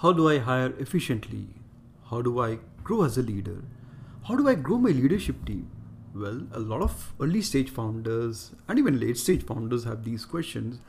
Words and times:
How 0.00 0.12
do 0.12 0.28
I 0.28 0.40
hire 0.40 0.74
efficiently? 0.78 1.46
How 2.10 2.20
do 2.20 2.38
I 2.38 2.58
grow 2.84 3.04
as 3.04 3.16
a 3.16 3.22
leader? 3.22 3.64
How 4.28 4.36
do 4.36 4.46
I 4.46 4.54
grow 4.54 4.76
my 4.76 4.90
leadership 4.90 5.46
team? 5.46 5.70
Well, 6.14 6.42
a 6.52 6.58
lot 6.60 6.82
of 6.82 7.14
early 7.18 7.40
stage 7.40 7.70
founders 7.70 8.50
and 8.68 8.78
even 8.78 9.00
late 9.00 9.16
stage 9.16 9.42
founders 9.42 9.84
have 9.84 10.04
these 10.04 10.26
questions. 10.26 10.80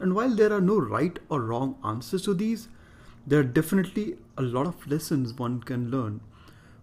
And 0.00 0.16
while 0.16 0.34
there 0.34 0.52
are 0.52 0.60
no 0.60 0.78
right 0.78 1.16
or 1.28 1.42
wrong 1.42 1.76
answers 1.84 2.22
to 2.22 2.34
these, 2.34 2.66
there 3.24 3.38
are 3.38 3.44
definitely 3.44 4.16
a 4.36 4.42
lot 4.42 4.66
of 4.66 4.84
lessons 4.88 5.32
one 5.34 5.62
can 5.62 5.88
learn 5.88 6.20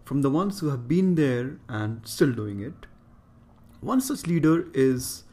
from 0.06 0.22
the 0.22 0.30
ones 0.30 0.62
who 0.62 0.70
have 0.70 0.88
been 0.88 1.16
there 1.16 1.58
and 1.68 2.08
still 2.08 2.32
doing 2.32 2.62
it. 2.62 2.86
One 3.82 4.00
such 4.00 4.26
leader 4.26 4.68
is 4.74 5.26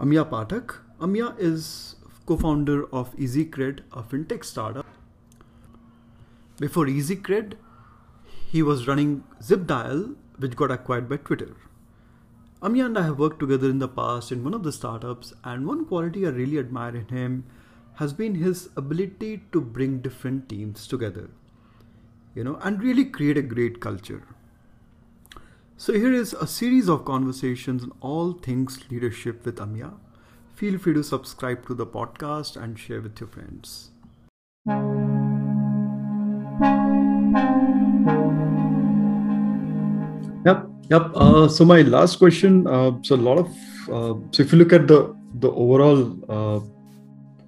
Amiya 0.00 0.30
Pathak. 0.30 0.76
Amiya 0.98 1.38
is 1.38 1.96
co-founder 2.24 2.86
of 2.86 3.14
EzCred, 3.16 3.80
a 3.92 4.02
fintech 4.02 4.44
startup. 4.44 4.86
Before 6.58 6.86
EzCred, 6.86 7.54
he 8.50 8.62
was 8.62 8.86
running 8.86 9.24
ZipDial, 9.42 10.14
which 10.38 10.54
got 10.54 10.70
acquired 10.70 11.08
by 11.08 11.16
Twitter. 11.16 11.56
Amiya 12.62 12.86
and 12.86 12.98
I 12.98 13.02
have 13.02 13.18
worked 13.18 13.40
together 13.40 13.68
in 13.68 13.80
the 13.80 13.88
past 13.88 14.30
in 14.30 14.44
one 14.44 14.54
of 14.54 14.62
the 14.62 14.72
startups, 14.72 15.32
and 15.42 15.66
one 15.66 15.84
quality 15.84 16.26
I 16.26 16.30
really 16.30 16.58
admire 16.58 16.96
in 16.96 17.08
him 17.08 17.44
has 17.94 18.12
been 18.12 18.36
his 18.36 18.68
ability 18.76 19.42
to 19.52 19.60
bring 19.60 19.98
different 19.98 20.48
teams 20.48 20.86
together, 20.86 21.30
you 22.34 22.44
know, 22.44 22.56
and 22.62 22.82
really 22.82 23.04
create 23.04 23.36
a 23.36 23.42
great 23.42 23.80
culture. 23.80 24.22
So 25.76 25.92
here 25.92 26.12
is 26.12 26.32
a 26.32 26.46
series 26.46 26.88
of 26.88 27.04
conversations 27.04 27.82
on 27.82 27.92
all 28.00 28.32
things 28.32 28.90
leadership 28.90 29.44
with 29.44 29.56
Amiya. 29.56 29.94
Feel 30.54 30.78
free 30.78 30.94
to 30.94 31.02
subscribe 31.02 31.66
to 31.66 31.74
the 31.74 31.86
podcast 31.86 32.56
and 32.56 32.78
share 32.78 33.00
with 33.00 33.18
your 33.20 33.28
friends. 33.28 33.90
Yep, 40.44 40.66
yep. 40.90 41.10
Uh, 41.14 41.48
so 41.48 41.64
my 41.64 41.82
last 41.82 42.16
question. 42.16 42.66
Uh, 42.66 42.92
so 43.02 43.14
a 43.14 43.22
lot 43.28 43.38
of 43.38 43.48
uh, 43.88 44.14
so 44.30 44.42
if 44.42 44.52
you 44.52 44.58
look 44.58 44.72
at 44.72 44.86
the 44.86 45.14
the 45.40 45.50
overall 45.50 46.00
uh, 46.28 46.60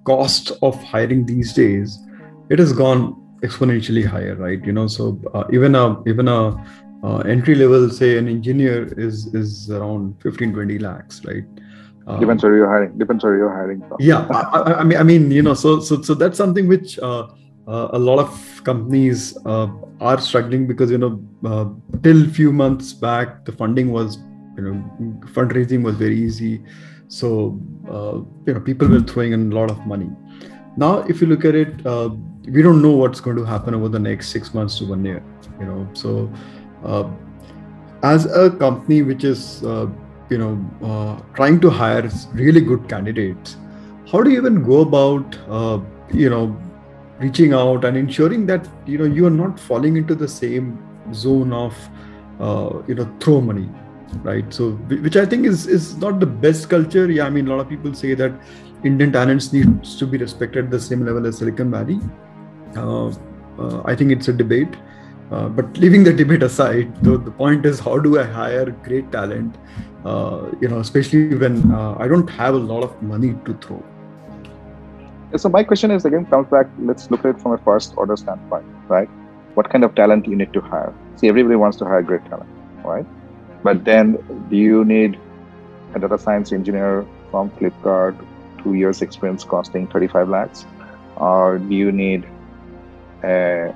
cost 0.05 0.53
of 0.63 0.83
hiring 0.85 1.27
these 1.27 1.53
days, 1.53 1.99
it 2.51 2.59
has 2.59 2.73
gone 2.73 3.15
exponentially 3.43 4.05
higher, 4.05 4.35
right? 4.37 4.65
You 4.65 4.73
know, 4.73 4.87
so 4.87 5.21
uh, 5.35 5.45
even 5.53 5.75
a 5.75 6.03
even 6.09 6.29
a 6.29 6.57
uh, 7.05 7.19
entry 7.19 7.55
level, 7.55 7.91
say 7.91 8.17
an 8.19 8.29
engineer 8.29 8.93
is 8.99 9.27
is 9.35 9.71
around 9.71 10.21
15, 10.23 10.53
20 10.53 10.79
lakhs, 10.79 11.25
right? 11.25 11.45
Um, 12.07 12.21
Depends 12.21 12.43
where 12.43 12.57
you're 12.57 12.69
hiring. 12.69 12.97
Depends 12.97 13.25
where 13.25 13.37
you're 13.37 13.53
hiring. 13.53 13.81
From. 13.81 13.97
Yeah, 14.01 14.27
I, 14.31 14.75
I, 14.81 14.85
mean, 14.85 14.99
I 14.99 15.03
mean, 15.03 15.31
you 15.31 15.43
know, 15.43 15.55
so 15.55 15.81
so 15.81 16.01
so 16.03 16.15
that's 16.15 16.39
something 16.39 16.69
which 16.69 16.99
uh, 17.67 17.89
a 17.93 17.99
lot 17.99 18.19
of 18.19 18.63
companies 18.65 19.37
uh, 19.45 19.69
are 20.01 20.21
struggling 20.21 20.67
because 20.67 20.91
you 20.91 20.99
know 20.99 21.21
uh, 21.45 21.67
till 22.03 22.29
few 22.31 22.53
months 22.53 22.93
back 22.93 23.45
the 23.45 23.53
funding 23.53 23.91
was 23.91 24.19
you 24.57 24.63
know 24.63 24.75
fundraising 25.35 25.83
was 25.83 25.97
very 25.97 26.17
easy. 26.17 26.63
So 27.09 27.61
uh, 27.89 28.19
you 28.47 28.55
know 28.55 28.61
people 28.61 28.89
were 28.89 29.01
throwing 29.01 29.33
in 29.33 29.53
a 29.53 29.55
lot 29.55 29.71
of 29.71 29.85
money. 29.87 30.11
Now 30.77 30.99
if 31.09 31.21
you 31.21 31.27
look 31.27 31.45
at 31.45 31.55
it 31.55 31.85
uh, 31.85 32.11
we 32.45 32.63
don't 32.63 32.81
know 32.83 32.93
what's 32.93 33.21
going 33.21 33.37
to 33.37 33.45
happen 33.45 33.75
over 33.75 33.89
the 33.89 33.99
next 33.99 34.29
six 34.29 34.55
months 34.55 34.79
to 34.79 34.87
one 34.87 35.05
year 35.05 35.23
you 35.59 35.67
know. 35.67 35.89
So 35.93 36.33
uh, 36.85 37.09
as 38.05 38.27
a 38.27 38.51
company 38.51 39.03
which 39.03 39.25
is 39.25 39.63
you 40.31 40.39
know 40.39 41.19
trying 41.35 41.61
to 41.61 41.71
hire 41.71 42.09
really 42.33 42.61
good 42.61 42.89
candidates 42.89 43.57
how 44.11 44.23
do 44.23 44.31
you 44.31 44.37
even 44.37 44.63
go 44.63 44.81
about 44.83 45.37
you 46.13 46.31
know 46.31 46.57
reaching 47.19 47.53
out 47.53 47.85
and 47.85 47.97
ensuring 47.97 48.47
that 48.47 48.69
you 48.87 48.99
know 48.99 49.05
you 49.05 49.27
are 49.27 49.37
not 49.39 49.59
falling 49.59 49.97
into 49.97 50.15
the 50.15 50.29
same 50.29 50.79
zone 51.15 51.53
of 51.53 51.75
uh, 52.41 52.83
you 52.87 52.95
know 52.95 53.11
throw 53.21 53.41
money 53.41 53.69
right? 54.23 54.53
So 54.53 54.71
which 55.07 55.17
i 55.17 55.27
think 55.27 55.47
is 55.47 55.67
is 55.67 55.97
not 55.97 56.21
the 56.21 56.27
best 56.27 56.69
culture. 56.69 57.11
Yeah 57.11 57.27
i 57.27 57.31
mean 57.31 57.49
a 57.49 57.51
lot 57.51 57.61
of 57.61 57.69
people 57.69 57.95
say 57.95 58.15
that 58.15 58.33
indian 58.85 59.13
talents 59.13 59.53
needs 59.53 59.97
to 59.99 60.07
be 60.07 60.19
respected 60.19 60.71
the 60.71 60.81
same 60.81 61.05
level 61.05 61.27
as 61.27 61.39
silicon 61.39 61.71
valley. 61.71 62.01
Uh, 62.77 63.09
uh, 63.59 63.83
i 63.85 63.95
think 63.95 64.13
it's 64.13 64.29
a 64.29 64.33
debate. 64.33 64.77
Uh, 65.33 65.49
but 65.49 65.77
leaving 65.77 66.05
the 66.05 66.13
debate 66.13 66.43
aside 66.45 66.95
the, 67.03 67.19
the 67.19 67.31
point 67.33 67.67
is 67.67 67.81
how 67.81 67.99
do 67.99 68.19
i 68.21 68.25
hire 68.25 68.71
great 68.85 69.11
talent? 69.11 69.57
Uh, 70.05 70.53
you 70.61 70.69
know 70.69 70.79
especially 70.79 71.35
when 71.35 71.73
uh, 71.73 71.97
i 71.99 72.07
don't 72.07 72.31
have 72.31 72.55
a 72.55 72.59
lot 72.59 72.85
of 72.85 73.03
money 73.03 73.35
to 73.45 73.55
throw 73.55 73.83
so 75.35 75.49
my 75.49 75.65
question 75.65 75.91
is 75.91 76.05
again 76.05 76.27
comes 76.27 76.49
back. 76.49 76.67
Let's 76.79 77.11
look 77.11 77.25
at 77.25 77.37
it 77.37 77.41
from 77.41 77.53
a 77.53 77.59
first 77.59 77.95
order 77.97 78.17
standpoint, 78.17 78.65
right? 78.89 79.09
What 79.55 79.71
kind 79.71 79.85
of 79.85 79.95
talent 79.95 80.27
you 80.27 80.37
need 80.37 80.53
to 80.53 80.61
hire? 80.61 80.95
See, 81.17 81.29
everybody 81.29 81.57
wants 81.57 81.77
to 81.79 81.85
hire 81.85 82.03
great 82.03 82.25
talent, 82.27 82.49
right? 82.85 83.07
But 83.63 83.85
then, 83.85 84.19
do 84.49 84.57
you 84.57 84.85
need 84.85 85.19
a 85.95 85.99
data 85.99 86.19
science 86.19 86.53
engineer 86.53 87.05
from 87.31 87.51
Flipkart, 87.51 88.17
two 88.63 88.75
years 88.75 89.03
experience 89.03 89.43
costing 89.45 89.89
35 89.89 90.29
lakhs, 90.29 90.67
or 91.17 91.59
do 91.59 91.75
you 91.75 91.91
need 91.91 92.25
a, 93.25 93.75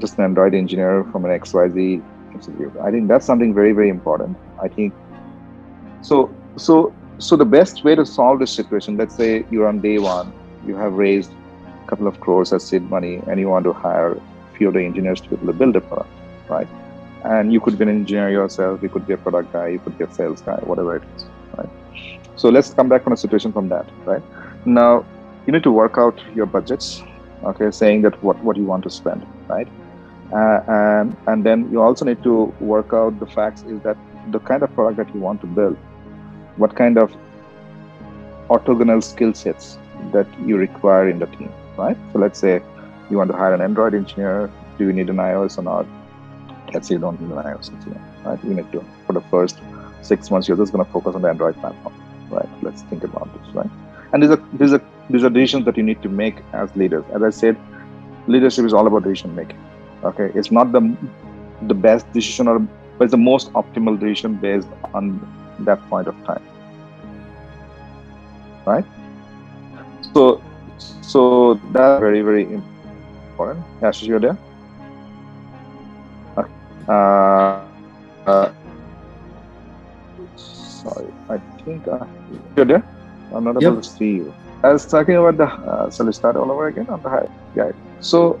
just 0.00 0.18
an 0.18 0.24
Android 0.24 0.54
engineer 0.54 1.04
from 1.04 1.24
an 1.24 1.30
XYZ 1.30 2.02
institute? 2.34 2.72
I 2.82 2.90
think 2.90 3.08
that's 3.08 3.24
something 3.24 3.54
very 3.54 3.72
very 3.72 3.88
important. 3.88 4.36
I 4.62 4.68
think 4.68 4.92
so. 6.02 6.30
So 6.56 6.92
so 7.18 7.36
the 7.36 7.44
best 7.46 7.84
way 7.84 7.94
to 7.94 8.04
solve 8.04 8.40
this 8.40 8.52
situation, 8.52 8.96
let's 8.96 9.14
say 9.16 9.46
you're 9.50 9.68
on 9.68 9.80
day 9.80 9.98
one 9.98 10.32
you 10.66 10.76
have 10.76 10.92
raised 10.94 11.32
a 11.84 11.88
couple 11.88 12.06
of 12.06 12.20
crores 12.20 12.52
as 12.52 12.64
seed 12.64 12.88
money 12.90 13.20
and 13.26 13.40
you 13.40 13.48
want 13.48 13.64
to 13.64 13.72
hire 13.72 14.12
a 14.12 14.56
few 14.56 14.68
of 14.68 14.74
the 14.74 14.84
engineers 14.84 15.20
to 15.20 15.28
be 15.28 15.36
able 15.36 15.46
to 15.46 15.52
build 15.52 15.76
a 15.76 15.80
product, 15.80 16.10
right? 16.48 16.68
And 17.24 17.52
you 17.52 17.60
could 17.60 17.78
be 17.78 17.84
an 17.84 17.88
engineer 17.88 18.30
yourself, 18.30 18.82
you 18.82 18.88
could 18.88 19.06
be 19.06 19.14
a 19.14 19.16
product 19.16 19.52
guy, 19.52 19.68
you 19.68 19.78
could 19.78 19.96
be 19.96 20.04
a 20.04 20.12
sales 20.12 20.40
guy, 20.40 20.56
whatever 20.64 20.96
it 20.96 21.02
is, 21.16 21.24
right? 21.56 21.68
So 22.36 22.48
let's 22.48 22.72
come 22.74 22.88
back 22.88 23.04
from 23.04 23.12
a 23.12 23.16
situation 23.16 23.52
from 23.52 23.68
that, 23.68 23.86
right? 24.04 24.22
Now, 24.64 25.04
you 25.46 25.52
need 25.52 25.62
to 25.64 25.72
work 25.72 25.98
out 25.98 26.20
your 26.34 26.46
budgets, 26.46 27.02
okay, 27.44 27.70
saying 27.70 28.02
that 28.02 28.22
what, 28.22 28.42
what 28.42 28.56
you 28.56 28.64
want 28.64 28.84
to 28.84 28.90
spend, 28.90 29.26
right? 29.48 29.68
Uh, 30.32 30.60
and, 30.66 31.16
and 31.26 31.44
then 31.44 31.70
you 31.70 31.82
also 31.82 32.04
need 32.04 32.22
to 32.22 32.44
work 32.60 32.92
out 32.92 33.18
the 33.20 33.26
facts 33.26 33.62
is 33.62 33.80
that 33.82 33.96
the 34.30 34.38
kind 34.38 34.62
of 34.62 34.72
product 34.74 34.96
that 34.96 35.14
you 35.14 35.20
want 35.20 35.40
to 35.40 35.46
build, 35.46 35.76
what 36.56 36.74
kind 36.74 36.96
of 36.96 37.14
orthogonal 38.48 39.02
skill 39.02 39.34
sets 39.34 39.78
that 40.12 40.26
you 40.46 40.56
require 40.56 41.08
in 41.08 41.18
the 41.18 41.26
team, 41.26 41.52
right? 41.76 41.96
So 42.12 42.18
let's 42.18 42.38
say 42.38 42.62
you 43.10 43.16
want 43.18 43.30
to 43.30 43.36
hire 43.36 43.54
an 43.54 43.60
Android 43.60 43.94
engineer. 43.94 44.50
Do 44.78 44.86
you 44.86 44.92
need 44.92 45.10
an 45.10 45.16
iOS 45.16 45.58
or 45.58 45.62
not? 45.62 45.86
Let's 46.72 46.88
say 46.88 46.94
you 46.94 47.00
don't 47.00 47.20
need 47.20 47.30
an 47.30 47.42
iOS 47.42 47.72
engineer, 47.72 48.02
right? 48.24 48.42
You 48.44 48.54
need 48.54 48.70
to, 48.72 48.84
for 49.06 49.12
the 49.12 49.20
first 49.22 49.58
six 50.02 50.30
months, 50.30 50.48
you're 50.48 50.56
just 50.56 50.72
going 50.72 50.84
to 50.84 50.90
focus 50.90 51.14
on 51.14 51.22
the 51.22 51.28
Android 51.28 51.56
platform, 51.56 51.94
right? 52.30 52.48
Let's 52.62 52.82
think 52.82 53.04
about 53.04 53.28
this, 53.34 53.54
right? 53.54 53.70
And 54.12 54.22
these 54.22 54.30
are, 54.30 54.42
these 54.54 54.72
are, 54.72 54.82
these 55.10 55.24
are 55.24 55.30
decisions 55.30 55.64
that 55.66 55.76
you 55.76 55.82
need 55.82 56.02
to 56.02 56.08
make 56.08 56.36
as 56.52 56.74
leaders. 56.76 57.04
As 57.14 57.22
I 57.22 57.30
said, 57.30 57.56
leadership 58.26 58.64
is 58.64 58.72
all 58.72 58.86
about 58.86 59.04
decision 59.04 59.34
making, 59.34 59.58
okay? 60.04 60.30
It's 60.34 60.50
not 60.50 60.72
the, 60.72 60.96
the 61.62 61.74
best 61.74 62.10
decision 62.12 62.48
or, 62.48 62.58
but 62.98 63.04
it's 63.04 63.12
the 63.12 63.18
most 63.18 63.52
optimal 63.52 63.98
decision 63.98 64.34
based 64.36 64.68
on 64.94 65.20
that 65.60 65.80
point 65.88 66.08
of 66.08 66.24
time, 66.24 66.42
right? 68.66 68.84
So, 71.42 71.54
that's 71.72 71.98
very, 71.98 72.22
very 72.22 72.44
important. 72.44 73.66
Ashish, 73.80 74.06
you're 74.06 74.20
there? 74.20 74.38
Uh, 76.36 77.64
uh, 78.26 78.52
sorry, 80.36 81.12
I 81.28 81.38
think 81.64 81.88
uh, 81.88 82.06
you're 82.56 82.64
there. 82.64 82.84
I'm 83.34 83.42
not 83.42 83.60
able 83.60 83.74
yep. 83.74 83.82
to 83.82 83.88
see 83.88 84.12
you. 84.22 84.34
I 84.62 84.72
was 84.72 84.86
talking 84.86 85.16
about 85.16 85.36
the. 85.36 85.46
Uh, 85.46 85.90
so 85.90 86.04
let's 86.04 86.16
start 86.16 86.36
all 86.36 86.48
over 86.52 86.68
again 86.68 86.88
on 86.88 87.02
the 87.02 87.08
hire. 87.08 87.30
Yeah. 87.56 87.72
So, 87.98 88.38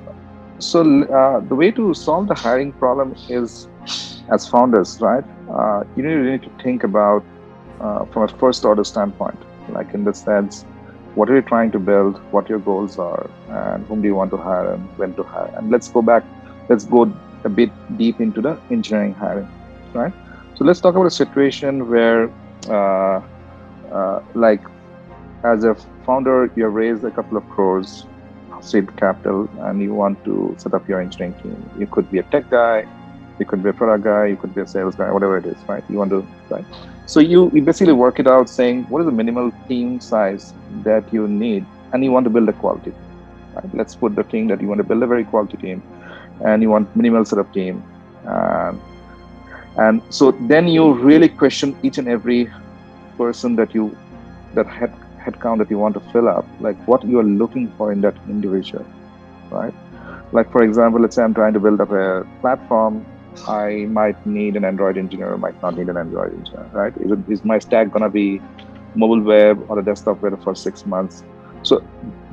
so 0.60 1.02
uh, 1.02 1.40
the 1.40 1.56
way 1.56 1.72
to 1.72 1.94
solve 1.94 2.28
the 2.28 2.36
hiring 2.36 2.70
problem 2.70 3.16
is, 3.28 3.66
as 4.30 4.46
founders, 4.46 5.00
right? 5.00 5.24
Uh, 5.50 5.82
you 5.96 6.04
need, 6.04 6.12
you 6.12 6.30
need 6.30 6.42
to 6.42 6.50
think 6.62 6.84
about 6.84 7.24
uh, 7.80 8.04
from 8.06 8.22
a 8.22 8.28
first 8.28 8.64
order 8.64 8.84
standpoint, 8.84 9.40
like 9.70 9.92
in 9.92 10.04
the 10.04 10.14
sense, 10.14 10.64
what 11.14 11.28
are 11.30 11.34
you 11.34 11.42
trying 11.42 11.70
to 11.72 11.78
build, 11.78 12.18
what 12.32 12.48
your 12.48 12.58
goals 12.58 12.98
are, 12.98 13.28
and 13.48 13.84
whom 13.86 14.02
do 14.02 14.08
you 14.08 14.14
want 14.14 14.30
to 14.30 14.36
hire 14.36 14.72
and 14.72 14.98
when 14.98 15.14
to 15.14 15.22
hire. 15.22 15.52
And 15.56 15.70
let's 15.70 15.88
go 15.88 16.02
back, 16.02 16.24
let's 16.68 16.84
go 16.84 17.12
a 17.44 17.48
bit 17.48 17.70
deep 17.96 18.20
into 18.20 18.40
the 18.40 18.58
engineering 18.70 19.14
hiring, 19.14 19.48
right? 19.92 20.12
So 20.56 20.64
let's 20.64 20.80
talk 20.80 20.94
about 20.94 21.06
a 21.06 21.10
situation 21.10 21.88
where, 21.88 22.30
uh, 22.68 23.20
uh, 23.90 24.20
like, 24.34 24.62
as 25.44 25.64
a 25.64 25.74
founder, 26.06 26.50
you 26.54 26.64
have 26.64 26.72
raised 26.72 27.04
a 27.04 27.10
couple 27.10 27.36
of 27.36 27.48
crores 27.48 28.06
seed 28.62 28.96
capital 28.96 29.48
and 29.62 29.82
you 29.82 29.92
want 29.92 30.22
to 30.24 30.54
set 30.58 30.72
up 30.72 30.88
your 30.88 31.00
engineering 31.00 31.34
team. 31.42 31.70
You 31.78 31.86
could 31.86 32.10
be 32.10 32.18
a 32.18 32.22
tech 32.22 32.48
guy, 32.48 32.86
you 33.38 33.46
could 33.46 33.62
be 33.62 33.70
a 33.70 33.72
product 33.72 34.04
guy, 34.04 34.26
you 34.26 34.36
could 34.36 34.54
be 34.54 34.60
a 34.60 34.66
sales 34.66 34.94
guy, 34.94 35.10
whatever 35.10 35.38
it 35.38 35.46
is, 35.46 35.56
right? 35.68 35.84
You 35.88 35.98
want 35.98 36.10
to, 36.10 36.26
right? 36.50 36.64
So 37.06 37.20
you, 37.20 37.50
you 37.52 37.62
basically 37.62 37.92
work 37.92 38.20
it 38.20 38.26
out 38.26 38.48
saying 38.48 38.84
what 38.84 39.00
is 39.00 39.06
the 39.06 39.12
minimal 39.12 39.52
team 39.68 40.00
size 40.00 40.54
that 40.82 41.12
you 41.12 41.28
need 41.28 41.66
and 41.92 42.04
you 42.04 42.12
want 42.12 42.24
to 42.24 42.30
build 42.30 42.48
a 42.48 42.52
quality, 42.52 42.92
Right? 43.54 43.74
Let's 43.74 43.94
put 43.94 44.16
the 44.16 44.24
thing 44.24 44.46
that 44.48 44.60
you 44.60 44.68
want 44.68 44.78
to 44.78 44.84
build 44.84 45.02
a 45.02 45.06
very 45.06 45.24
quality 45.24 45.56
team, 45.58 45.82
and 46.44 46.62
you 46.62 46.70
want 46.70 46.94
minimal 46.96 47.24
setup 47.24 47.52
team, 47.52 47.82
and 48.24 48.80
and 49.76 50.02
so 50.10 50.32
then 50.32 50.68
you 50.68 50.92
really 50.92 51.28
question 51.28 51.76
each 51.82 51.98
and 51.98 52.08
every 52.08 52.50
person 53.18 53.56
that 53.56 53.74
you 53.74 53.96
that 54.54 54.66
head 54.66 54.92
headcount 55.18 55.58
that 55.58 55.70
you 55.70 55.78
want 55.78 55.94
to 55.94 56.00
fill 56.12 56.28
up, 56.28 56.46
like 56.60 56.76
what 56.88 57.04
you 57.04 57.18
are 57.18 57.24
looking 57.24 57.70
for 57.76 57.92
in 57.92 58.00
that 58.00 58.16
individual, 58.28 58.86
right? 59.50 59.74
Like 60.32 60.50
for 60.50 60.62
example, 60.62 61.00
let's 61.00 61.16
say 61.16 61.22
I'm 61.22 61.34
trying 61.34 61.52
to 61.52 61.60
build 61.60 61.80
up 61.80 61.90
a 61.90 62.26
platform. 62.40 63.04
I 63.46 63.86
might 63.90 64.24
need 64.26 64.56
an 64.56 64.64
Android 64.64 64.96
engineer, 64.96 65.36
might 65.36 65.60
not 65.62 65.76
need 65.76 65.88
an 65.88 65.96
Android 65.96 66.32
engineer, 66.34 66.68
right? 66.72 66.94
Is, 67.28 67.44
my 67.44 67.58
stack 67.58 67.90
gonna 67.90 68.08
be 68.08 68.40
mobile 68.94 69.20
web 69.20 69.64
or 69.68 69.78
a 69.78 69.84
desktop 69.84 70.22
web 70.22 70.42
for 70.42 70.54
six 70.54 70.86
months? 70.86 71.24
So 71.62 71.82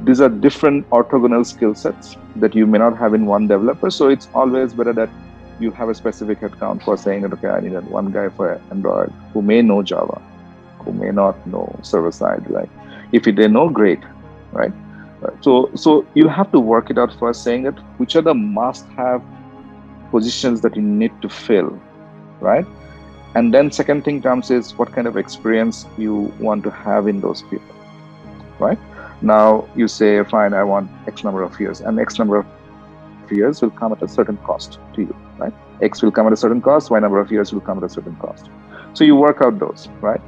these 0.03 0.21
are 0.21 0.29
different 0.29 0.89
orthogonal 0.89 1.45
skill 1.45 1.75
sets 1.75 2.15
that 2.35 2.55
you 2.55 2.65
may 2.65 2.77
not 2.77 2.97
have 2.97 3.13
in 3.13 3.25
one 3.25 3.47
developer. 3.47 3.89
So 3.89 4.09
it's 4.09 4.27
always 4.33 4.73
better 4.73 4.93
that 4.93 5.09
you 5.59 5.71
have 5.71 5.89
a 5.89 5.95
specific 5.95 6.39
headcount 6.39 6.83
for 6.83 6.97
saying 6.97 7.21
that 7.23 7.33
okay, 7.33 7.49
I 7.49 7.59
need 7.59 7.73
one 7.89 8.11
guy 8.11 8.29
for 8.29 8.61
Android 8.71 9.11
who 9.33 9.41
may 9.41 9.61
know 9.61 9.83
Java, 9.83 10.21
who 10.79 10.93
may 10.93 11.11
not 11.11 11.45
know 11.45 11.77
server 11.81 12.11
side. 12.11 12.49
Like 12.49 12.69
if 13.11 13.23
they 13.23 13.47
know, 13.47 13.69
great, 13.69 13.99
right? 14.51 14.73
So 15.41 15.69
so 15.75 16.05
you 16.13 16.27
have 16.27 16.51
to 16.51 16.59
work 16.59 16.89
it 16.89 16.97
out 16.97 17.13
first, 17.19 17.43
saying 17.43 17.63
that 17.63 17.77
which 17.97 18.15
are 18.15 18.21
the 18.21 18.33
must-have 18.33 19.21
positions 20.11 20.61
that 20.61 20.75
you 20.75 20.81
need 20.81 21.21
to 21.21 21.29
fill, 21.29 21.79
right? 22.39 22.65
And 23.35 23.53
then 23.53 23.71
second 23.71 24.03
thing 24.03 24.21
comes 24.21 24.49
is 24.49 24.77
what 24.77 24.91
kind 24.91 25.07
of 25.07 25.15
experience 25.15 25.85
you 25.97 26.33
want 26.39 26.63
to 26.63 26.71
have 26.71 27.07
in 27.07 27.21
those 27.21 27.43
people, 27.43 27.75
right? 28.59 28.79
Now 29.21 29.67
you 29.75 29.87
say, 29.87 30.23
fine, 30.23 30.53
I 30.53 30.63
want 30.63 30.89
X 31.07 31.23
number 31.23 31.43
of 31.43 31.59
years, 31.59 31.81
and 31.81 31.99
X 31.99 32.17
number 32.17 32.37
of 32.37 32.45
years 33.31 33.61
will 33.61 33.69
come 33.69 33.91
at 33.91 34.01
a 34.01 34.07
certain 34.07 34.37
cost 34.37 34.79
to 34.93 35.01
you, 35.01 35.15
right? 35.37 35.53
X 35.81 36.01
will 36.01 36.11
come 36.11 36.27
at 36.27 36.33
a 36.33 36.37
certain 36.37 36.61
cost, 36.61 36.89
Y 36.89 36.99
number 36.99 37.19
of 37.19 37.31
years 37.31 37.53
will 37.53 37.61
come 37.61 37.77
at 37.77 37.83
a 37.83 37.89
certain 37.89 38.15
cost. 38.15 38.49
So 38.93 39.03
you 39.03 39.15
work 39.15 39.41
out 39.41 39.59
those, 39.59 39.87
right? 40.01 40.21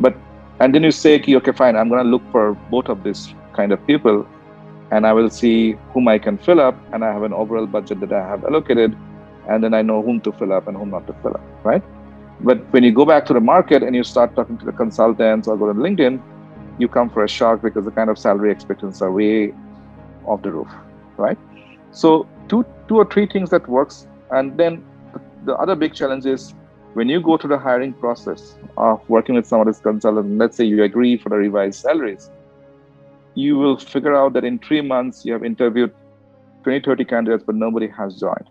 But 0.00 0.16
and 0.60 0.74
then 0.74 0.82
you 0.82 0.90
say, 0.90 1.20
okay, 1.20 1.52
fine, 1.52 1.76
I'm 1.76 1.88
going 1.88 2.02
to 2.02 2.10
look 2.10 2.22
for 2.32 2.54
both 2.68 2.88
of 2.88 3.04
these 3.04 3.32
kind 3.52 3.70
of 3.70 3.86
people, 3.86 4.26
and 4.90 5.06
I 5.06 5.12
will 5.12 5.30
see 5.30 5.76
whom 5.92 6.08
I 6.08 6.18
can 6.18 6.36
fill 6.36 6.60
up, 6.60 6.74
and 6.92 7.04
I 7.04 7.12
have 7.12 7.22
an 7.22 7.32
overall 7.32 7.66
budget 7.66 8.00
that 8.00 8.12
I 8.12 8.26
have 8.26 8.44
allocated, 8.44 8.96
and 9.48 9.64
then 9.64 9.74
I 9.74 9.82
know 9.82 10.02
whom 10.02 10.20
to 10.22 10.32
fill 10.32 10.52
up 10.52 10.68
and 10.68 10.76
whom 10.76 10.90
not 10.90 11.06
to 11.06 11.14
fill 11.22 11.34
up, 11.34 11.40
right? 11.64 11.82
But 12.40 12.58
when 12.72 12.84
you 12.84 12.92
go 12.92 13.04
back 13.04 13.26
to 13.26 13.32
the 13.32 13.40
market 13.40 13.82
and 13.82 13.96
you 13.96 14.04
start 14.04 14.36
talking 14.36 14.58
to 14.58 14.64
the 14.64 14.72
consultants 14.72 15.48
or 15.48 15.56
go 15.56 15.72
to 15.72 15.78
LinkedIn, 15.78 16.22
you 16.78 16.86
come 16.86 17.10
for 17.10 17.24
a 17.24 17.28
shock 17.28 17.62
because 17.62 17.84
the 17.84 17.90
kind 17.90 18.10
of 18.10 18.18
salary 18.18 18.50
expectations 18.50 19.02
are 19.02 19.10
way 19.10 19.52
off 20.24 20.42
the 20.42 20.52
roof, 20.52 20.68
right? 21.16 21.38
So 21.90 22.28
two, 22.48 22.64
two 22.86 22.96
or 22.96 23.04
three 23.04 23.26
things 23.26 23.50
that 23.50 23.68
works, 23.68 24.06
and 24.30 24.56
then 24.56 24.84
the 25.44 25.56
other 25.56 25.74
big 25.74 25.94
challenge 25.94 26.26
is 26.26 26.54
when 26.94 27.08
you 27.08 27.20
go 27.20 27.36
to 27.36 27.48
the 27.48 27.58
hiring 27.58 27.92
process 27.94 28.56
of 28.76 29.00
working 29.08 29.34
with 29.34 29.46
some 29.46 29.60
of 29.60 29.66
these 29.66 29.80
consultants. 29.80 30.30
Let's 30.38 30.56
say 30.56 30.64
you 30.64 30.82
agree 30.82 31.16
for 31.16 31.28
the 31.30 31.36
revised 31.36 31.80
salaries, 31.80 32.30
you 33.34 33.56
will 33.56 33.78
figure 33.78 34.14
out 34.14 34.32
that 34.34 34.44
in 34.44 34.58
three 34.58 34.80
months 34.80 35.24
you 35.24 35.32
have 35.32 35.44
interviewed 35.44 35.94
20, 36.64 36.80
30 36.84 37.04
candidates, 37.04 37.44
but 37.44 37.54
nobody 37.54 37.88
has 37.88 38.18
joined. 38.18 38.48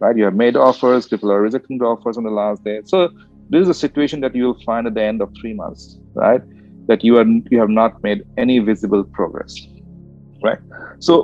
Right? 0.00 0.16
You 0.16 0.24
have 0.24 0.34
made 0.34 0.56
offers, 0.56 1.06
people 1.06 1.30
are 1.30 1.40
rejecting 1.40 1.78
the 1.78 1.84
offers 1.84 2.16
on 2.16 2.24
the 2.24 2.30
last 2.30 2.64
day. 2.64 2.80
So 2.84 3.10
this 3.50 3.62
is 3.62 3.68
a 3.68 3.74
situation 3.74 4.20
that 4.20 4.34
you 4.34 4.44
will 4.44 4.60
find 4.64 4.86
at 4.86 4.94
the 4.94 5.02
end 5.02 5.20
of 5.20 5.30
three 5.40 5.54
months, 5.54 5.98
right? 6.14 6.40
that 6.90 7.04
you 7.04 7.16
are 7.20 7.26
you 7.50 7.58
have 7.58 7.72
not 7.80 8.02
made 8.02 8.22
any 8.44 8.58
visible 8.70 9.04
progress 9.18 9.54
right 10.46 10.58
so 11.08 11.14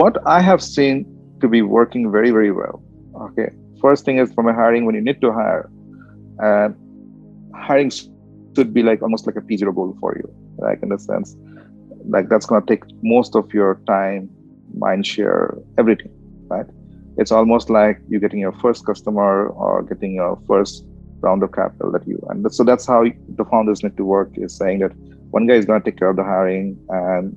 what 0.00 0.18
i 0.36 0.40
have 0.48 0.62
seen 0.62 1.04
to 1.42 1.48
be 1.54 1.62
working 1.62 2.10
very 2.16 2.30
very 2.38 2.52
well 2.60 2.82
okay 3.26 3.48
first 3.84 4.04
thing 4.04 4.18
is 4.24 4.32
from 4.34 4.48
a 4.52 4.54
hiring 4.60 4.84
when 4.86 4.94
you 4.98 5.04
need 5.08 5.20
to 5.20 5.32
hire 5.32 5.70
uh, 6.46 6.68
hiring 7.66 7.90
should 7.98 8.74
be 8.78 8.82
like 8.90 9.00
almost 9.06 9.26
like 9.26 9.36
a 9.42 9.44
p0 9.48 9.74
goal 9.78 9.96
for 10.00 10.12
you 10.20 10.28
like 10.66 10.82
in 10.82 10.90
the 10.94 10.98
sense 10.98 11.36
like 12.16 12.28
that's 12.28 12.46
to 12.52 12.60
take 12.72 12.84
most 13.14 13.40
of 13.40 13.54
your 13.60 13.72
time 13.94 14.28
mind 14.84 15.06
share 15.06 15.56
everything 15.78 16.12
right 16.54 16.66
it's 17.16 17.32
almost 17.32 17.70
like 17.70 18.00
you're 18.08 18.20
getting 18.20 18.40
your 18.40 18.52
first 18.60 18.86
customer 18.86 19.48
or 19.48 19.82
getting 19.82 20.14
your 20.14 20.40
first 20.46 20.84
round 21.20 21.42
of 21.42 21.52
capital 21.52 21.92
that 21.92 22.06
you 22.06 22.18
and 22.30 22.52
so 22.54 22.64
that's 22.64 22.86
how 22.86 23.04
the 23.36 23.44
founders 23.50 23.82
need 23.82 23.96
to 23.96 24.04
work 24.04 24.30
is 24.36 24.56
saying 24.56 24.78
that 24.78 24.92
one 25.30 25.46
guy 25.46 25.54
is 25.54 25.64
going 25.64 25.80
to 25.80 25.90
take 25.90 25.98
care 25.98 26.10
of 26.10 26.16
the 26.16 26.24
hiring 26.24 26.76
and 26.88 27.36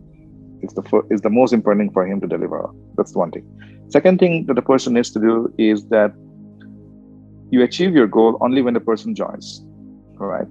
it's 0.62 0.74
the 0.74 0.84
it's 1.10 1.22
the 1.22 1.30
most 1.30 1.54
important 1.54 1.94
for 1.94 2.08
him 2.08 2.22
to 2.22 2.28
deliver. 2.28 2.70
That's 2.96 3.12
the 3.12 3.20
one 3.20 3.32
thing. 3.32 3.46
Second 3.90 4.20
thing 4.20 4.46
that 4.46 4.54
the 4.54 4.62
person 4.62 4.94
needs 4.94 5.12
to 5.12 5.20
do 5.20 5.54
is 5.58 5.86
that 5.90 6.14
you 7.52 7.62
achieve 7.62 7.94
your 7.94 8.08
goal 8.08 8.38
only 8.42 8.62
when 8.62 8.74
the 8.74 8.80
person 8.80 9.14
joins 9.14 9.62
right 10.18 10.48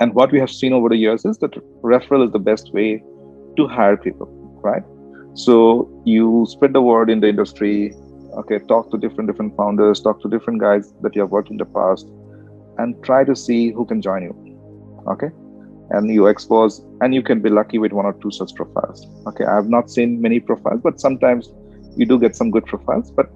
and 0.00 0.14
what 0.14 0.32
we 0.32 0.38
have 0.38 0.50
seen 0.50 0.72
over 0.72 0.88
the 0.88 0.96
years 0.96 1.24
is 1.24 1.38
that 1.38 1.52
referral 1.82 2.26
is 2.26 2.32
the 2.32 2.38
best 2.38 2.72
way 2.74 3.02
to 3.56 3.68
hire 3.68 3.96
people 3.96 4.28
right? 4.62 4.82
So 5.34 5.88
you 6.04 6.46
spread 6.48 6.72
the 6.72 6.82
word 6.82 7.08
in 7.08 7.20
the 7.20 7.28
industry 7.28 7.94
okay 8.38 8.58
talk 8.60 8.90
to 8.90 8.98
different 8.98 9.30
different 9.30 9.56
founders 9.56 10.00
talk 10.00 10.20
to 10.22 10.28
different 10.28 10.60
guys 10.60 10.92
that 11.02 11.14
you 11.14 11.20
have 11.20 11.30
worked 11.30 11.50
in 11.50 11.56
the 11.56 11.64
past 11.64 12.06
and 12.78 13.02
try 13.04 13.22
to 13.24 13.36
see 13.36 13.70
who 13.72 13.84
can 13.84 14.00
join 14.00 14.22
you 14.22 14.34
okay? 15.08 15.30
And 15.90 16.08
you 16.08 16.26
expose 16.26 16.82
and 17.02 17.14
you 17.14 17.22
can 17.22 17.40
be 17.42 17.50
lucky 17.50 17.78
with 17.78 17.92
one 17.92 18.06
or 18.06 18.14
two 18.14 18.30
such 18.30 18.54
profiles 18.54 19.06
okay? 19.26 19.44
I 19.44 19.54
have 19.56 19.68
not 19.68 19.90
seen 19.90 20.20
many 20.20 20.40
profiles 20.40 20.80
but 20.82 21.00
sometimes 21.00 21.50
you 21.96 22.06
do 22.06 22.18
get 22.18 22.34
some 22.34 22.50
good 22.50 22.64
profiles 22.66 23.10
but 23.10 23.30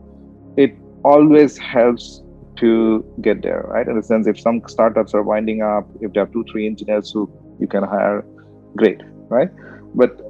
it 0.57 0.75
always 1.05 1.59
helps 1.59 2.23
to 2.57 3.05
get 3.21 3.43
there 3.43 3.67
right? 3.69 3.87
In 3.87 3.97
the 3.97 4.03
sense 4.03 4.27
if 4.27 4.41
some 4.41 4.63
startups 4.67 5.13
are 5.13 5.23
winding 5.23 5.63
up 5.63 5.87
if 6.01 6.13
they 6.13 6.21
have 6.21 6.33
two 6.33 6.45
three 6.51 6.67
engineers 6.67 7.11
who 7.13 7.31
you 7.61 7.67
can 7.67 7.83
hire 7.83 8.25
great 8.77 9.03
right? 9.29 9.51
But 9.95 10.21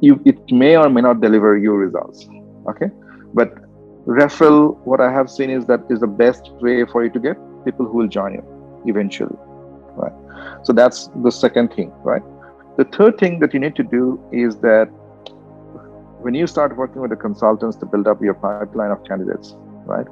you 0.00 0.20
it 0.24 0.38
may 0.50 0.76
or 0.76 0.88
may 0.88 1.02
not 1.02 1.20
deliver 1.20 1.58
you 1.58 1.74
results 1.74 2.26
okay 2.68 2.90
but 3.34 3.54
referral 4.06 4.76
what 4.84 5.00
i 5.00 5.10
have 5.12 5.30
seen 5.30 5.50
is 5.50 5.66
that 5.66 5.80
is 5.90 6.00
the 6.00 6.06
best 6.06 6.50
way 6.60 6.84
for 6.84 7.04
you 7.04 7.10
to 7.10 7.20
get 7.20 7.36
people 7.64 7.86
who 7.86 7.98
will 7.98 8.08
join 8.08 8.34
you 8.34 8.44
eventually 8.86 9.36
right? 9.96 10.12
So 10.62 10.72
that's 10.72 11.10
the 11.22 11.30
second 11.30 11.74
thing 11.74 11.92
right? 12.02 12.22
The 12.76 12.84
third 12.84 13.18
thing 13.18 13.40
that 13.40 13.52
you 13.52 13.60
need 13.60 13.76
to 13.76 13.82
do 13.82 14.18
is 14.32 14.56
that 14.58 14.86
when 16.20 16.34
you 16.34 16.46
start 16.46 16.76
working 16.76 17.02
with 17.02 17.10
the 17.10 17.16
consultants 17.16 17.76
to 17.78 17.86
build 17.86 18.06
up 18.06 18.22
your 18.22 18.34
pipeline 18.34 18.90
of 18.90 19.04
candidates 19.04 19.54
right 19.84 20.06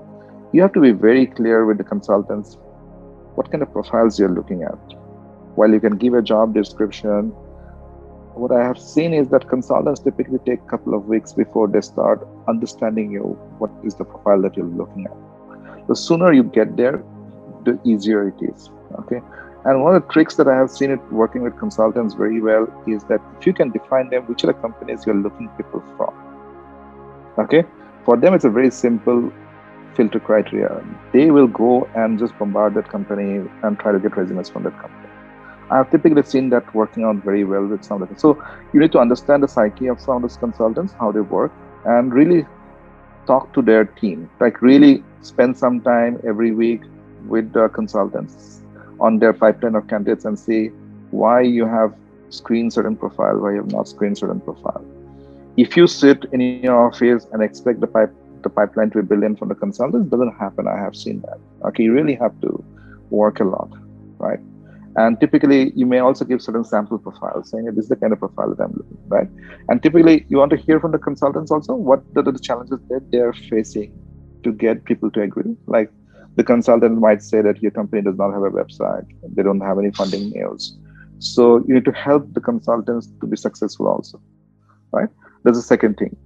you 0.52 0.62
have 0.62 0.72
to 0.72 0.80
be 0.80 0.92
very 0.92 1.26
clear 1.26 1.64
with 1.66 1.78
the 1.78 1.84
consultants 1.84 2.56
what 3.38 3.50
kind 3.52 3.62
of 3.62 3.72
profiles 3.72 4.18
you're 4.18 4.34
looking 4.36 4.62
at. 4.64 4.78
While 5.54 5.70
you 5.70 5.80
can 5.80 5.96
give 5.96 6.14
a 6.14 6.22
job 6.22 6.54
description 6.54 7.32
what 8.38 8.52
i 8.52 8.62
have 8.62 8.78
seen 8.78 9.14
is 9.20 9.28
that 9.28 9.48
consultants 9.48 10.00
typically 10.00 10.38
take 10.46 10.60
a 10.66 10.70
couple 10.72 10.94
of 10.94 11.06
weeks 11.06 11.32
before 11.32 11.68
they 11.68 11.80
start 11.80 12.26
understanding 12.48 13.10
you 13.10 13.22
what 13.62 13.70
is 13.84 13.94
the 14.00 14.04
profile 14.04 14.40
that 14.40 14.56
you're 14.56 14.74
looking 14.82 15.06
at 15.06 15.88
the 15.88 15.96
sooner 15.96 16.32
you 16.32 16.42
get 16.58 16.76
there 16.76 17.02
the 17.64 17.78
easier 17.84 18.28
it 18.28 18.42
is. 18.42 18.70
Okay. 19.00 19.20
And 19.64 19.82
one 19.82 19.94
of 19.94 20.02
the 20.02 20.12
tricks 20.12 20.36
that 20.36 20.48
I 20.48 20.56
have 20.56 20.70
seen 20.70 20.90
it 20.90 21.00
working 21.12 21.42
with 21.42 21.58
consultants 21.58 22.14
very 22.14 22.40
well 22.40 22.66
is 22.86 23.04
that 23.04 23.20
if 23.38 23.46
you 23.46 23.52
can 23.52 23.70
define 23.70 24.08
them, 24.10 24.22
which 24.26 24.44
are 24.44 24.48
the 24.48 24.54
companies 24.54 25.04
you're 25.04 25.16
looking 25.16 25.48
people 25.56 25.82
from. 25.96 26.14
Okay. 27.38 27.64
For 28.04 28.16
them, 28.16 28.34
it's 28.34 28.44
a 28.44 28.50
very 28.50 28.70
simple 28.70 29.32
filter 29.94 30.20
criteria. 30.20 30.84
They 31.12 31.30
will 31.30 31.48
go 31.48 31.88
and 31.94 32.18
just 32.18 32.38
bombard 32.38 32.74
that 32.74 32.88
company 32.88 33.48
and 33.62 33.78
try 33.78 33.92
to 33.92 33.98
get 33.98 34.16
resumes 34.16 34.48
from 34.48 34.62
that 34.62 34.78
company. 34.78 35.07
I've 35.70 35.90
typically 35.90 36.22
seen 36.22 36.50
that 36.50 36.74
working 36.74 37.04
out 37.04 37.16
very 37.16 37.44
well 37.44 37.66
with 37.66 37.84
some 37.84 38.02
of 38.02 38.08
them. 38.08 38.18
So 38.18 38.42
you 38.72 38.80
need 38.80 38.92
to 38.92 38.98
understand 38.98 39.42
the 39.42 39.48
psyche 39.48 39.86
of 39.86 40.00
some 40.00 40.16
of 40.16 40.22
those 40.22 40.36
consultants, 40.36 40.94
how 40.98 41.12
they 41.12 41.20
work, 41.20 41.52
and 41.84 42.12
really 42.12 42.46
talk 43.26 43.52
to 43.54 43.62
their 43.62 43.84
team. 43.84 44.30
Like 44.40 44.62
really 44.62 45.04
spend 45.22 45.56
some 45.56 45.80
time 45.80 46.20
every 46.26 46.52
week 46.52 46.82
with 47.26 47.52
the 47.52 47.68
consultants 47.68 48.60
on 49.00 49.18
their 49.18 49.32
pipeline 49.32 49.74
of 49.74 49.86
candidates 49.88 50.24
and 50.24 50.38
see 50.38 50.68
why 51.10 51.40
you 51.42 51.66
have 51.66 51.94
screened 52.30 52.72
certain 52.72 52.96
profile, 52.96 53.38
why 53.38 53.52
you 53.52 53.58
have 53.58 53.72
not 53.72 53.88
screened 53.88 54.18
certain 54.18 54.40
profile. 54.40 54.84
If 55.56 55.76
you 55.76 55.86
sit 55.86 56.24
in 56.32 56.40
your 56.40 56.86
office 56.86 57.26
and 57.32 57.42
expect 57.42 57.80
the 57.80 57.86
pipe 57.86 58.14
the 58.42 58.48
pipeline 58.48 58.88
to 58.90 59.02
be 59.02 59.06
built 59.08 59.24
in 59.24 59.34
from 59.34 59.48
the 59.48 59.54
consultants, 59.54 60.08
doesn't 60.10 60.32
happen. 60.38 60.68
I 60.68 60.78
have 60.78 60.94
seen 60.94 61.20
that. 61.22 61.38
Okay, 61.66 61.82
you 61.82 61.92
really 61.92 62.14
have 62.14 62.40
to 62.42 62.64
work 63.10 63.40
a 63.40 63.44
lot, 63.44 63.68
right? 64.18 64.38
And 65.00 65.20
typically, 65.20 65.72
you 65.80 65.86
may 65.86 66.00
also 66.00 66.24
give 66.24 66.42
certain 66.42 66.64
sample 66.64 66.98
profiles, 66.98 67.50
saying 67.50 67.66
this 67.66 67.84
is 67.84 67.88
the 67.88 68.00
kind 68.02 68.12
of 68.12 68.18
profile 68.18 68.52
that 68.52 68.62
I'm 68.64 68.72
looking, 68.72 68.98
right? 69.06 69.28
And 69.68 69.80
typically, 69.80 70.26
you 70.28 70.38
want 70.38 70.50
to 70.50 70.56
hear 70.56 70.80
from 70.80 70.90
the 70.90 70.98
consultants 70.98 71.52
also 71.52 71.74
what 71.74 72.00
are 72.16 72.22
the 72.22 72.38
challenges 72.48 72.80
that 72.88 73.02
they're 73.12 73.32
facing 73.50 73.92
to 74.42 74.50
get 74.50 74.84
people 74.84 75.08
to 75.12 75.22
agree. 75.22 75.56
Like, 75.66 75.92
the 76.34 76.42
consultant 76.42 76.98
might 76.98 77.22
say 77.22 77.42
that 77.42 77.62
your 77.62 77.70
company 77.70 78.02
does 78.02 78.16
not 78.16 78.32
have 78.32 78.42
a 78.42 78.50
website, 78.50 79.06
they 79.36 79.44
don't 79.44 79.60
have 79.60 79.78
any 79.78 79.92
funding 79.92 80.32
mails. 80.34 80.76
So 81.20 81.58
you 81.66 81.74
need 81.74 81.84
to 81.84 81.92
help 81.92 82.32
the 82.34 82.40
consultants 82.40 83.08
to 83.20 83.26
be 83.26 83.36
successful 83.36 83.86
also, 83.86 84.20
right? 84.92 85.08
That's 85.44 85.58
the 85.58 85.62
second 85.62 85.96
thing. 85.98 86.16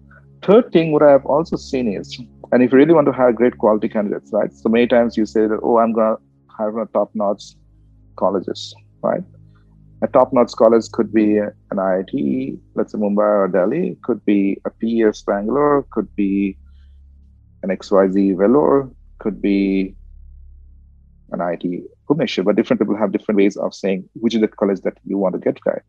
Third 0.43 0.73
thing, 0.73 0.93
what 0.93 1.03
I 1.03 1.11
have 1.11 1.27
also 1.27 1.57
seen 1.57 1.93
is, 1.93 2.19
and 2.53 2.63
if 2.63 2.73
you 2.73 2.79
really 2.79 2.95
want 2.95 3.07
to 3.07 3.13
hire 3.13 3.33
great 3.33 3.59
quality 3.59 3.91
candidates, 3.91 4.31
right? 4.33 4.53
So 4.53 4.71
many 4.71 4.87
times 4.87 5.19
you 5.19 5.27
say 5.27 5.47
that, 5.47 5.61
oh, 5.63 5.77
I'm 5.79 5.93
gonna 5.93 6.17
hire 6.49 6.73
from 6.73 6.89
top-notch 6.89 7.45
colleges, 8.17 8.75
right? 9.03 9.23
A 10.03 10.09
top-notch 10.09 10.53
college 10.53 10.91
could 10.93 11.13
be 11.13 11.39
an 11.39 11.53
IIT, 11.73 12.59
let's 12.75 12.93
say 12.93 12.99
Mumbai 12.99 13.45
or 13.45 13.49
Delhi, 13.49 13.97
could 14.03 14.25
be 14.25 14.61
a 14.65 14.71
PS 14.71 15.23
Bangalore, 15.23 15.87
could 15.91 16.15
be 16.17 16.59
an 17.63 17.71
XYZ 17.71 18.35
Vellore, 18.35 18.93
could 19.21 19.41
be 19.41 19.95
an 21.31 21.39
IIT 21.39 21.85
Bhubaneswar, 22.09 22.45
but 22.45 22.57
different 22.57 22.81
people 22.81 22.97
have 22.97 23.13
different 23.13 23.39
ways 23.39 23.57
of 23.57 23.75
saying 23.75 24.09
which 24.15 24.35
is 24.35 24.41
the 24.41 24.49
college 24.49 24.81
that 24.81 24.99
you 25.05 25.19
want 25.19 25.35
to 25.35 25.39
get 25.39 25.61
guy. 25.63 25.81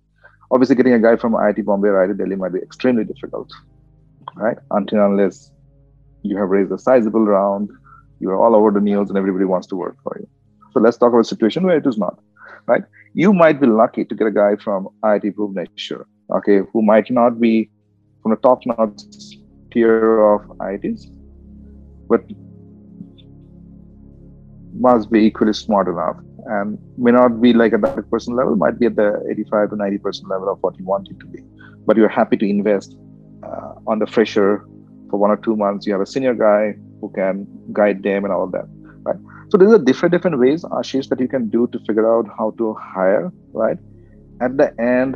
Obviously, 0.52 0.76
getting 0.76 0.94
a 0.94 1.00
guy 1.00 1.16
from 1.16 1.34
IIT 1.34 1.66
Bombay 1.66 1.90
or 1.90 2.08
IIT 2.08 2.18
Delhi 2.20 2.36
might 2.36 2.54
be 2.54 2.60
extremely 2.60 3.04
difficult, 3.04 3.52
right? 4.36 4.58
Until 4.70 5.04
unless 5.06 5.52
you 6.22 6.38
have 6.38 6.50
raised 6.50 6.72
a 6.72 6.78
sizable 6.78 7.26
round, 7.26 7.72
you 8.20 8.30
are 8.30 8.38
all 8.38 8.56
over 8.56 8.72
the 8.72 8.80
news 8.80 9.10
and 9.10 9.18
everybody 9.18 9.46
wants 9.46 9.68
to 9.68 9.76
work 9.76 9.98
for 10.04 10.18
you. 10.20 10.28
So 10.74 10.80
let's 10.80 10.98
talk 10.98 11.10
about 11.10 11.20
a 11.20 11.26
situation 11.26 11.64
where 11.64 11.78
it 11.78 11.86
is 11.86 11.98
not, 11.98 12.20
right? 12.66 12.84
You 13.14 13.34
might 13.34 13.62
be 13.62 13.68
lucky 13.68 14.06
to 14.06 14.16
get 14.16 14.28
a 14.28 14.32
guy 14.32 14.56
from 14.56 14.90
IIT 15.04 15.36
Bhubaneswar, 15.36 16.06
okay, 16.38 16.62
who 16.72 16.82
might 16.82 17.12
not 17.12 17.40
be 17.40 17.70
from 18.22 18.32
the 18.32 18.38
top-notch 18.38 19.02
tier 19.72 20.22
of 20.22 20.42
IITs, 20.58 21.06
but 22.10 22.24
must 24.74 25.12
be 25.12 25.20
equally 25.20 25.54
smart 25.54 25.88
enough 25.88 26.18
and 26.46 26.80
may 26.98 27.12
not 27.12 27.40
be 27.40 27.54
like 27.54 27.74
at 27.74 27.82
that 27.82 28.10
person 28.10 28.36
level, 28.36 28.56
might 28.56 28.80
be 28.80 28.88
at 28.88 28.96
the 28.96 29.24
85 29.30 29.70
to 29.70 29.76
90% 29.76 30.30
level 30.30 30.50
of 30.50 30.58
what 30.62 30.78
you 30.78 30.86
want 30.86 31.08
it 31.10 31.20
to 31.20 31.28
be. 31.28 31.40
But 31.86 31.98
you're 31.98 32.10
happy 32.10 32.38
to 32.38 32.50
invest 32.50 32.98
uh, 33.44 33.74
on 33.88 34.00
the 34.00 34.08
fresher 34.08 34.66
for 35.10 35.20
one 35.20 35.30
or 35.30 35.38
two 35.38 35.56
months. 35.56 35.86
You 35.86 35.94
have 35.94 36.02
a 36.02 36.06
senior 36.06 36.34
guy 36.34 36.76
who 37.00 37.12
can 37.14 37.48
guide 37.72 38.04
them 38.04 38.24
and 38.26 38.34
all 38.34 38.44
of 38.46 38.52
that, 38.54 38.66
right? 39.04 39.16
So 39.54 39.58
there's 39.58 39.72
a 39.72 39.78
different 39.78 40.12
different 40.14 40.40
ways, 40.40 40.64
Ashish, 40.64 41.10
that 41.10 41.20
you 41.20 41.28
can 41.28 41.48
do 41.48 41.68
to 41.68 41.80
figure 41.86 42.12
out 42.12 42.26
how 42.36 42.56
to 42.58 42.74
hire, 42.74 43.32
right? 43.52 43.78
At 44.42 44.58
the 44.58 44.74
end, 44.82 45.16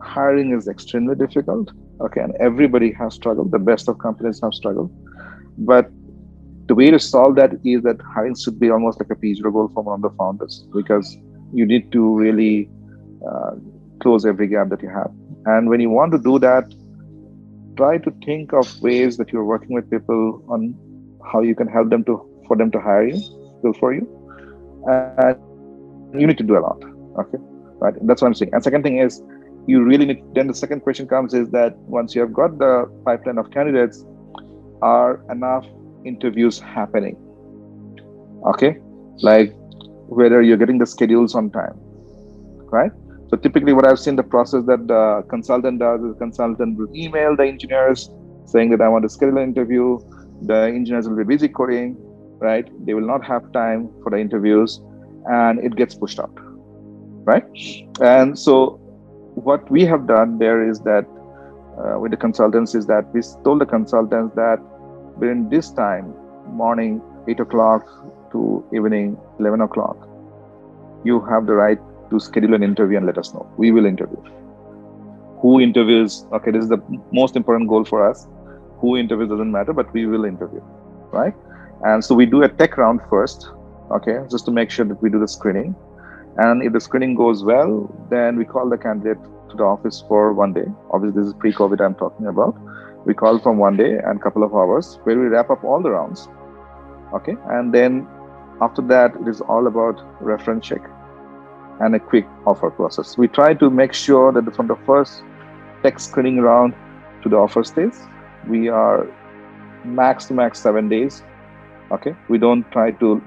hiring 0.00 0.56
is 0.56 0.68
extremely 0.68 1.16
difficult. 1.16 1.72
Okay, 2.00 2.20
and 2.20 2.36
everybody 2.38 2.92
has 2.92 3.14
struggled. 3.14 3.50
The 3.50 3.58
best 3.58 3.88
of 3.88 3.98
companies 3.98 4.40
have 4.44 4.54
struggled, 4.54 4.92
but 5.58 5.90
the 6.68 6.76
way 6.76 6.92
to 6.92 7.00
solve 7.00 7.34
that 7.34 7.54
is 7.64 7.82
that 7.82 7.96
hiring 8.14 8.36
should 8.36 8.60
be 8.60 8.70
almost 8.70 9.00
like 9.00 9.10
a 9.10 9.16
P0 9.16 9.52
goal 9.52 9.72
for 9.74 9.82
one 9.82 10.04
of 10.04 10.08
the 10.08 10.16
founders 10.16 10.64
because 10.72 11.18
you 11.52 11.66
need 11.66 11.90
to 11.90 12.16
really 12.16 12.70
uh, 13.28 13.56
close 14.00 14.24
every 14.24 14.46
gap 14.46 14.68
that 14.68 14.82
you 14.82 14.88
have. 14.88 15.10
And 15.46 15.68
when 15.68 15.80
you 15.80 15.90
want 15.90 16.12
to 16.12 16.18
do 16.20 16.38
that, 16.38 16.72
try 17.76 17.98
to 17.98 18.10
think 18.24 18.52
of 18.52 18.80
ways 18.82 19.16
that 19.16 19.32
you're 19.32 19.44
working 19.44 19.74
with 19.74 19.90
people 19.90 20.44
on 20.48 20.76
how 21.32 21.40
you 21.40 21.56
can 21.56 21.66
help 21.66 21.90
them 21.90 22.04
to 22.04 22.35
for 22.46 22.56
them 22.56 22.70
to 22.70 22.80
hire 22.80 23.06
you, 23.06 23.20
fill 23.62 23.72
for 23.74 23.94
you. 23.94 24.06
And 24.88 26.20
you 26.20 26.26
need 26.26 26.38
to 26.38 26.44
do 26.44 26.56
a 26.56 26.60
lot. 26.60 26.82
Okay. 27.20 27.38
Right. 27.78 27.94
That's 28.06 28.22
what 28.22 28.28
I'm 28.28 28.34
saying. 28.34 28.54
And 28.54 28.62
second 28.62 28.82
thing 28.82 28.98
is 28.98 29.22
you 29.66 29.82
really 29.82 30.06
need 30.06 30.22
then 30.34 30.46
the 30.46 30.54
second 30.54 30.80
question 30.80 31.06
comes 31.08 31.34
is 31.34 31.50
that 31.50 31.76
once 31.78 32.14
you 32.14 32.20
have 32.20 32.32
got 32.32 32.58
the 32.58 32.90
pipeline 33.04 33.38
of 33.38 33.50
candidates, 33.50 34.04
are 34.82 35.24
enough 35.30 35.66
interviews 36.04 36.58
happening 36.58 37.16
okay 38.46 38.76
like 39.22 39.52
whether 40.08 40.42
you're 40.42 40.56
getting 40.56 40.78
the 40.78 40.86
schedules 40.86 41.34
on 41.34 41.50
time 41.50 41.74
right 42.70 42.92
so 43.28 43.36
typically 43.36 43.72
what 43.72 43.86
i've 43.86 43.98
seen 43.98 44.16
the 44.16 44.22
process 44.22 44.64
that 44.66 44.86
the 44.86 45.24
consultant 45.30 45.78
does 45.78 46.00
is 46.02 46.12
the 46.12 46.18
consultant 46.18 46.78
will 46.78 46.94
email 46.94 47.34
the 47.34 47.44
engineers 47.44 48.10
saying 48.44 48.70
that 48.70 48.80
i 48.80 48.88
want 48.88 49.02
to 49.02 49.08
schedule 49.08 49.38
an 49.38 49.44
interview 49.44 49.98
the 50.42 50.54
engineers 50.54 51.08
will 51.08 51.16
be 51.16 51.24
busy 51.24 51.48
coding 51.48 51.96
right 52.38 52.68
they 52.86 52.94
will 52.94 53.06
not 53.06 53.24
have 53.24 53.50
time 53.52 53.88
for 54.02 54.10
the 54.10 54.18
interviews 54.18 54.80
and 55.26 55.58
it 55.60 55.74
gets 55.76 55.94
pushed 55.94 56.20
out 56.20 56.32
right 57.24 57.44
and 58.00 58.38
so 58.38 58.80
what 59.34 59.70
we 59.70 59.84
have 59.84 60.06
done 60.06 60.38
there 60.38 60.68
is 60.68 60.80
that 60.80 61.06
uh, 61.78 61.98
with 61.98 62.10
the 62.10 62.16
consultants 62.16 62.74
is 62.74 62.86
that 62.86 63.04
we 63.12 63.20
told 63.44 63.60
the 63.60 63.66
consultants 63.66 64.34
that 64.34 64.58
within 65.16 65.48
this 65.48 65.70
time, 65.70 66.14
morning 66.46 67.02
8 67.28 67.40
o'clock 67.40 67.86
to 68.32 68.64
evening 68.74 69.18
11 69.38 69.60
o'clock, 69.60 70.08
you 71.04 71.20
have 71.26 71.46
the 71.46 71.54
right 71.54 71.78
to 72.10 72.20
schedule 72.20 72.54
an 72.54 72.62
interview 72.62 72.96
and 72.96 73.06
let 73.06 73.18
us 73.18 73.32
know. 73.34 73.46
We 73.56 73.72
will 73.72 73.86
interview. 73.86 74.22
Who 75.40 75.60
interviews? 75.60 76.24
Okay, 76.32 76.50
this 76.50 76.62
is 76.62 76.70
the 76.70 76.82
most 77.12 77.36
important 77.36 77.68
goal 77.68 77.84
for 77.84 78.08
us. 78.08 78.26
Who 78.78 78.96
interviews 78.96 79.28
doesn't 79.28 79.50
matter, 79.50 79.72
but 79.72 79.92
we 79.92 80.06
will 80.06 80.24
interview, 80.24 80.60
right? 81.12 81.34
And 81.84 82.04
so 82.04 82.14
we 82.14 82.26
do 82.26 82.42
a 82.42 82.48
tech 82.48 82.76
round 82.76 83.00
first, 83.10 83.50
okay, 83.90 84.18
just 84.30 84.44
to 84.46 84.50
make 84.50 84.70
sure 84.70 84.84
that 84.84 85.00
we 85.02 85.10
do 85.10 85.18
the 85.18 85.28
screening. 85.28 85.74
And 86.38 86.62
if 86.62 86.72
the 86.72 86.80
screening 86.80 87.14
goes 87.14 87.44
well, 87.44 87.90
then 88.10 88.36
we 88.36 88.44
call 88.44 88.68
the 88.68 88.78
candidate 88.78 89.22
to 89.50 89.56
the 89.56 89.64
office 89.64 90.04
for 90.08 90.32
one 90.32 90.52
day. 90.52 90.66
Obviously, 90.90 91.20
this 91.22 91.28
is 91.28 91.34
pre 91.34 91.52
COVID 91.52 91.80
I'm 91.80 91.94
talking 91.94 92.26
about 92.26 92.56
we 93.06 93.14
call 93.14 93.38
from 93.38 93.56
one 93.56 93.76
day 93.76 93.98
and 94.04 94.20
couple 94.20 94.42
of 94.42 94.52
hours 94.52 94.98
where 95.04 95.18
we 95.18 95.26
wrap 95.26 95.48
up 95.48 95.62
all 95.64 95.80
the 95.80 95.90
rounds 95.90 96.28
okay 97.14 97.36
and 97.50 97.72
then 97.72 98.06
after 98.60 98.82
that 98.82 99.14
it 99.20 99.28
is 99.28 99.40
all 99.40 99.68
about 99.68 100.02
reference 100.20 100.66
check 100.66 100.90
and 101.80 101.94
a 101.94 102.00
quick 102.00 102.26
offer 102.46 102.70
process 102.70 103.16
we 103.16 103.28
try 103.28 103.54
to 103.54 103.70
make 103.70 103.92
sure 103.92 104.32
that 104.32 104.54
from 104.56 104.66
the 104.66 104.78
first 104.84 105.22
tech 105.82 106.00
screening 106.00 106.40
round 106.40 106.74
to 107.22 107.28
the 107.28 107.36
offer 107.36 107.62
stage 107.62 107.94
we 108.48 108.68
are 108.68 109.06
max 109.84 110.26
to 110.26 110.34
max 110.34 110.58
seven 110.58 110.88
days 110.88 111.22
okay? 111.92 112.14
We 112.28 112.38
don't 112.38 112.70
try 112.72 112.90
to 112.92 113.22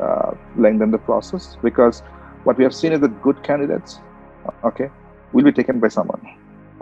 uh, 0.00 0.32
lengthen 0.56 0.90
the 0.90 0.98
process 0.98 1.56
because 1.62 2.02
what 2.44 2.58
we 2.58 2.64
have 2.64 2.74
seen 2.74 2.92
is 2.92 3.00
that 3.00 3.22
good 3.22 3.42
candidates 3.42 4.00
okay 4.64 4.90
will 5.32 5.44
be 5.44 5.52
taken 5.52 5.80
by 5.80 5.88
someone 5.88 6.20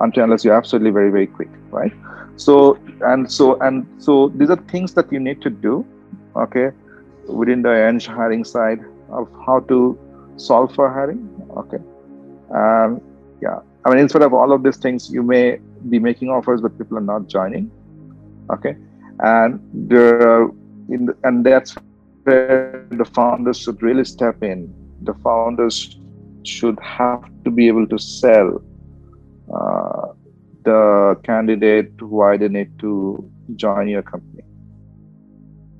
until 0.00 0.24
unless 0.24 0.44
you're 0.44 0.54
absolutely 0.54 0.90
very 0.90 1.10
very 1.10 1.26
quick 1.26 1.48
right? 1.70 1.92
So 2.36 2.78
and 3.00 3.30
so 3.30 3.58
and 3.60 3.86
so 3.98 4.28
these 4.34 4.50
are 4.50 4.56
things 4.56 4.94
that 4.94 5.12
you 5.12 5.20
need 5.20 5.40
to 5.42 5.50
do 5.50 5.84
okay 6.36 6.70
within 7.28 7.62
the 7.62 7.70
eng 7.70 8.00
hiring 8.00 8.44
side 8.44 8.80
of 9.08 9.28
how 9.46 9.60
to 9.60 9.98
solve 10.36 10.74
for 10.74 10.92
hiring 10.92 11.22
okay? 11.56 11.78
Um 12.54 13.00
yeah 13.42 13.60
i 13.84 13.90
mean 13.90 13.98
instead 13.98 14.22
of 14.22 14.32
all 14.32 14.52
of 14.52 14.62
these 14.62 14.76
things 14.78 15.10
you 15.10 15.22
may 15.22 15.58
be 15.88 15.98
making 15.98 16.30
offers 16.30 16.60
but 16.60 16.76
people 16.78 16.96
are 16.98 17.08
not 17.12 17.28
joining 17.28 17.70
okay? 18.50 18.76
And 19.20 19.60
there 19.72 20.42
in 20.42 20.63
the, 20.88 21.16
and 21.24 21.44
that's 21.44 21.76
where 22.24 22.86
the 22.90 23.04
founders 23.04 23.58
should 23.58 23.82
really 23.82 24.04
step 24.04 24.42
in. 24.42 24.72
The 25.02 25.14
founders 25.14 25.98
should 26.44 26.78
have 26.80 27.22
to 27.44 27.50
be 27.50 27.68
able 27.68 27.86
to 27.88 27.98
sell 27.98 28.62
uh, 29.54 30.12
the 30.64 31.18
candidate 31.24 32.00
why 32.00 32.36
they 32.36 32.48
need 32.48 32.78
to 32.80 33.30
join 33.56 33.88
your 33.88 34.02
company 34.02 34.43